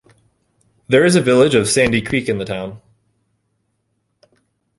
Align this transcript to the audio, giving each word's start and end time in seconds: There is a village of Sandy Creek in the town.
There 0.87 1.05
is 1.05 1.15
a 1.15 1.21
village 1.21 1.53
of 1.53 1.69
Sandy 1.69 2.01
Creek 2.01 2.27
in 2.27 2.39
the 2.39 2.43
town. 2.45 2.81